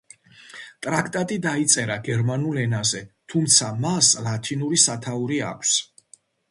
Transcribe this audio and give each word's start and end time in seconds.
ტრაქტატი 0.85 1.37
დაიწერა 1.43 1.97
გერმანულ 2.09 2.59
ენაზე, 2.65 3.05
თუმცა 3.35 3.71
მას 3.87 4.13
ლათინური 4.31 4.85
სათაური 4.89 5.41
აქვს. 5.55 5.81